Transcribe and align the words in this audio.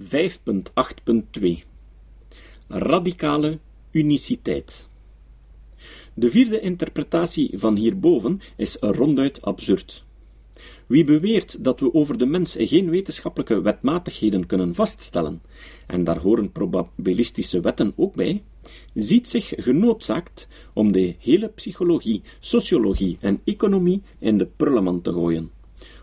5.8.2 0.00 1.64
Radicale 2.68 3.58
uniciteit. 3.90 4.88
De 6.14 6.30
vierde 6.30 6.60
interpretatie 6.60 7.50
van 7.58 7.76
hierboven 7.76 8.40
is 8.56 8.76
ronduit 8.80 9.42
absurd. 9.42 10.04
Wie 10.86 11.04
beweert 11.04 11.64
dat 11.64 11.80
we 11.80 11.94
over 11.94 12.18
de 12.18 12.26
mens 12.26 12.56
geen 12.58 12.90
wetenschappelijke 12.90 13.60
wetmatigheden 13.60 14.46
kunnen 14.46 14.74
vaststellen, 14.74 15.40
en 15.86 16.04
daar 16.04 16.18
horen 16.18 16.52
probabilistische 16.52 17.60
wetten 17.60 17.92
ook 17.96 18.14
bij, 18.14 18.42
ziet 18.94 19.28
zich 19.28 19.52
genoodzaakt 19.56 20.48
om 20.72 20.92
de 20.92 21.14
hele 21.18 21.48
psychologie, 21.48 22.22
sociologie 22.40 23.16
en 23.20 23.40
economie 23.44 24.02
in 24.18 24.38
de 24.38 24.46
prullenmand 24.46 25.04
te 25.04 25.12
gooien. 25.12 25.50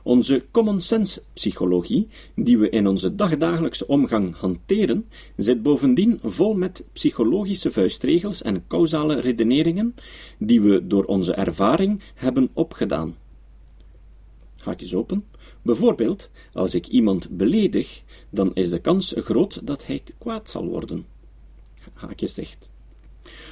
Onze 0.03 0.45
common 0.51 0.81
sense 0.81 1.21
psychologie, 1.33 2.07
die 2.35 2.57
we 2.57 2.69
in 2.69 2.87
onze 2.87 3.15
dagdagelijkse 3.15 3.87
omgang 3.87 4.35
hanteren, 4.35 5.05
zit 5.37 5.63
bovendien 5.63 6.19
vol 6.23 6.53
met 6.53 6.85
psychologische 6.93 7.71
vuistregels 7.71 8.41
en 8.41 8.67
causale 8.67 9.19
redeneringen, 9.19 9.95
die 10.37 10.61
we 10.61 10.87
door 10.87 11.03
onze 11.03 11.33
ervaring 11.33 12.01
hebben 12.15 12.49
opgedaan. 12.53 13.15
Haakjes 14.57 14.95
open. 14.95 15.25
Bijvoorbeeld, 15.61 16.29
als 16.53 16.75
ik 16.75 16.87
iemand 16.87 17.37
beledig, 17.37 18.01
dan 18.29 18.51
is 18.53 18.69
de 18.69 18.79
kans 18.79 19.13
groot 19.17 19.67
dat 19.67 19.85
hij 19.85 20.03
kwaad 20.17 20.49
zal 20.49 20.67
worden. 20.67 21.05
Haakjes 21.93 22.33
dicht. 22.33 22.71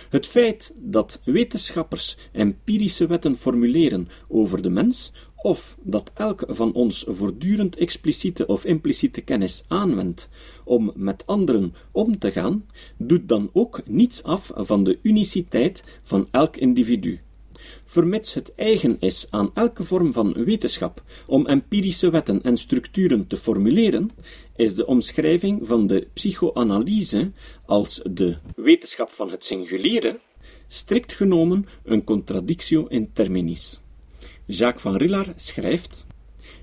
Het 0.09 0.27
feit 0.27 0.73
dat 0.77 1.21
wetenschappers 1.25 2.17
empirische 2.31 3.07
wetten 3.07 3.35
formuleren 3.35 4.07
over 4.27 4.61
de 4.61 4.69
mens, 4.69 5.11
of 5.41 5.77
dat 5.81 6.11
elk 6.13 6.43
van 6.47 6.73
ons 6.73 7.05
voortdurend 7.07 7.75
expliciete 7.75 8.45
of 8.45 8.65
impliciete 8.65 9.21
kennis 9.21 9.65
aanwendt 9.67 10.29
om 10.63 10.91
met 10.95 11.23
anderen 11.25 11.75
om 11.91 12.19
te 12.19 12.31
gaan, 12.31 12.65
doet 12.97 13.29
dan 13.29 13.49
ook 13.53 13.81
niets 13.85 14.23
af 14.23 14.51
van 14.55 14.83
de 14.83 14.99
uniciteit 15.01 15.83
van 16.03 16.27
elk 16.31 16.57
individu. 16.57 17.19
Vermits 17.85 18.33
het 18.33 18.55
eigen 18.55 18.97
is 18.99 19.27
aan 19.29 19.51
elke 19.53 19.83
vorm 19.83 20.13
van 20.13 20.33
wetenschap 20.33 21.03
om 21.27 21.47
empirische 21.47 22.09
wetten 22.09 22.43
en 22.43 22.57
structuren 22.57 23.27
te 23.27 23.37
formuleren, 23.37 24.09
is 24.55 24.75
de 24.75 24.85
omschrijving 24.85 25.67
van 25.67 25.87
de 25.87 26.07
psychoanalyse 26.13 27.31
als 27.65 28.01
de 28.11 28.37
wetenschap 28.55 29.09
van 29.09 29.31
het 29.31 29.43
singuliere 29.43 30.19
strikt 30.67 31.13
genomen 31.13 31.65
een 31.83 32.03
contradictio 32.03 32.85
in 32.85 33.13
terminis. 33.13 33.80
Jacques 34.51 34.81
van 34.81 34.97
Rillard 34.97 35.33
schrijft 35.37 36.05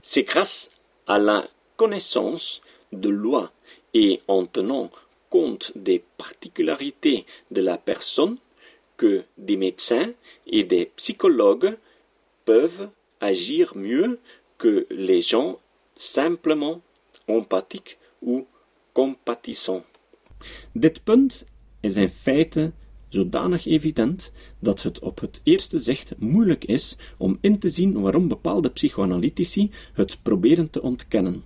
C'est 0.02 0.24
grâce 0.24 0.70
à 1.06 1.18
la 1.18 1.48
connaissance 1.78 2.60
de 2.92 3.08
loi 3.08 3.50
et 3.94 4.20
en 4.28 4.44
tenant 4.44 4.90
compte 5.30 5.72
des 5.74 6.04
particularités 6.18 7.24
de 7.50 7.62
la 7.62 7.78
personne 7.78 8.36
que 8.98 9.24
des 9.38 9.56
médecins 9.56 10.12
et 10.46 10.64
des 10.64 10.92
psychologues 10.96 11.78
peuvent 12.44 12.90
agir 13.22 13.74
mieux 13.74 14.20
que 14.58 14.86
les 14.90 15.22
gens 15.22 15.58
simplement 15.94 16.82
empathiques 17.26 17.96
ou 18.20 18.46
compatissants. 18.92 19.84
Dit 20.74 21.00
punt 21.06 21.46
is 21.82 21.98
in 21.98 22.08
feite 22.08 22.70
zodanig 23.08 23.66
evident 23.66 24.32
dat 24.58 24.82
het 24.82 24.98
op 24.98 25.20
het 25.20 25.40
eerste 25.42 25.78
zicht 25.78 26.14
moeilijk 26.18 26.64
is 26.64 26.96
om 27.16 27.38
in 27.40 27.58
te 27.58 27.68
zien 27.68 28.00
waarom 28.00 28.28
bepaalde 28.28 28.70
psychoanalytici 28.70 29.70
het 29.92 30.18
proberen 30.22 30.70
te 30.70 30.82
ontkennen. 30.82 31.42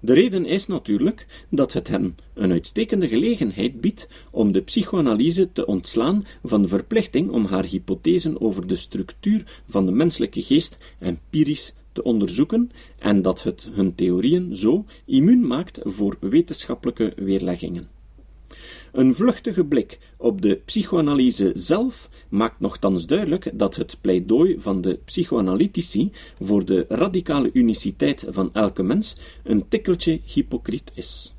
De 0.00 0.12
reden 0.12 0.44
is 0.44 0.66
natuurlijk 0.66 1.26
dat 1.48 1.72
het 1.72 1.88
hen 1.88 2.16
een 2.34 2.52
uitstekende 2.52 3.08
gelegenheid 3.08 3.80
biedt 3.80 4.08
om 4.30 4.52
de 4.52 4.60
psychoanalyse 4.60 5.52
te 5.52 5.66
ontslaan 5.66 6.26
van 6.44 6.62
de 6.62 6.68
verplichting 6.68 7.30
om 7.30 7.44
haar 7.44 7.64
hypothesen 7.64 8.40
over 8.40 8.66
de 8.66 8.76
structuur 8.76 9.60
van 9.68 9.86
de 9.86 9.92
menselijke 9.92 10.42
geest 10.42 10.78
empirisch 10.98 11.74
te 11.92 12.02
onderzoeken 12.02 12.70
en 12.98 13.22
dat 13.22 13.42
het 13.42 13.68
hun 13.72 13.94
theorieën 13.94 14.56
zo 14.56 14.84
immuun 15.04 15.46
maakt 15.46 15.78
voor 15.82 16.16
wetenschappelijke 16.20 17.12
weerleggingen. 17.16 17.97
Een 18.92 19.14
vluchtige 19.14 19.64
blik 19.64 19.98
op 20.16 20.42
de 20.42 20.60
psychoanalyse 20.64 21.50
zelf 21.54 22.08
maakt 22.28 22.60
nogthans 22.60 23.06
duidelijk 23.06 23.50
dat 23.54 23.76
het 23.76 23.96
pleidooi 24.00 24.60
van 24.60 24.80
de 24.80 24.98
psychoanalytici 25.04 26.10
voor 26.40 26.64
de 26.64 26.84
radicale 26.88 27.50
uniciteit 27.52 28.26
van 28.28 28.50
elke 28.52 28.82
mens 28.82 29.16
een 29.42 29.68
tikkeltje 29.68 30.20
hypocriet 30.24 30.90
is. 30.94 31.34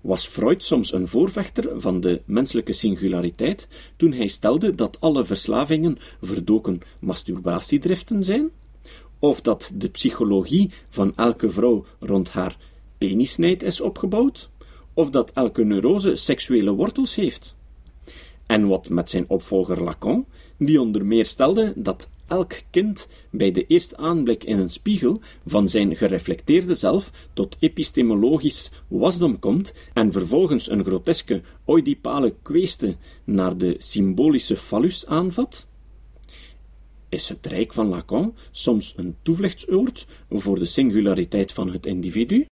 Was 0.00 0.26
Freud 0.26 0.62
soms 0.62 0.92
een 0.92 1.08
voorvechter 1.08 1.80
van 1.80 2.00
de 2.00 2.20
menselijke 2.24 2.72
singulariteit 2.72 3.68
toen 3.96 4.12
hij 4.12 4.26
stelde 4.26 4.74
dat 4.74 5.00
alle 5.00 5.24
verslavingen 5.24 5.98
verdoken 6.20 6.80
masturbatiedriften 6.98 8.24
zijn? 8.24 8.50
Of 9.18 9.40
dat 9.40 9.72
de 9.74 9.88
psychologie 9.88 10.70
van 10.88 11.12
elke 11.16 11.50
vrouw 11.50 11.84
rond 12.00 12.30
haar 12.30 12.56
penisnijd 12.98 13.62
is 13.62 13.80
opgebouwd? 13.80 14.50
Of 14.94 15.10
dat 15.10 15.32
elke 15.32 15.64
neurose 15.64 16.14
seksuele 16.14 16.70
wortels 16.70 17.14
heeft. 17.14 17.56
En 18.46 18.66
wat 18.68 18.88
met 18.88 19.10
zijn 19.10 19.24
opvolger 19.28 19.82
Lacan, 19.82 20.26
die 20.56 20.80
onder 20.80 21.06
meer 21.06 21.26
stelde 21.26 21.72
dat 21.76 22.10
elk 22.26 22.60
kind 22.70 23.08
bij 23.30 23.52
de 23.52 23.66
eerste 23.66 23.96
aanblik 23.96 24.44
in 24.44 24.58
een 24.58 24.70
spiegel 24.70 25.20
van 25.46 25.68
zijn 25.68 25.96
gereflecteerde 25.96 26.74
zelf 26.74 27.10
tot 27.32 27.56
epistemologisch 27.58 28.70
wasdom 28.88 29.38
komt 29.38 29.72
en 29.92 30.12
vervolgens 30.12 30.70
een 30.70 30.84
groteske 30.84 31.40
oidipale 31.64 32.34
kweeste 32.42 32.96
naar 33.24 33.56
de 33.56 33.74
symbolische 33.78 34.56
phallus 34.56 35.06
aanvat? 35.06 35.66
Is 37.08 37.28
het 37.28 37.46
rijk 37.46 37.72
van 37.72 37.86
Lacan 37.86 38.34
soms 38.50 38.94
een 38.96 39.16
toevluchtsoord 39.22 40.06
voor 40.30 40.58
de 40.58 40.64
singulariteit 40.64 41.52
van 41.52 41.70
het 41.70 41.86
individu? 41.86 42.46